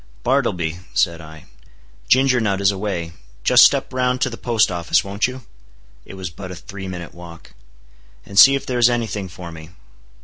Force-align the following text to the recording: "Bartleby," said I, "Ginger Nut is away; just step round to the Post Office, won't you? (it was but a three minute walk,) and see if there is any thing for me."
"Bartleby," 0.23 0.79
said 0.95 1.21
I, 1.21 1.45
"Ginger 2.07 2.39
Nut 2.39 2.59
is 2.59 2.71
away; 2.71 3.11
just 3.43 3.63
step 3.63 3.93
round 3.93 4.19
to 4.21 4.31
the 4.31 4.35
Post 4.35 4.71
Office, 4.71 5.03
won't 5.03 5.27
you? 5.27 5.43
(it 6.05 6.15
was 6.15 6.31
but 6.31 6.49
a 6.49 6.55
three 6.55 6.87
minute 6.87 7.13
walk,) 7.13 7.53
and 8.25 8.39
see 8.39 8.55
if 8.55 8.65
there 8.65 8.79
is 8.79 8.89
any 8.89 9.05
thing 9.05 9.27
for 9.29 9.51
me." 9.51 9.69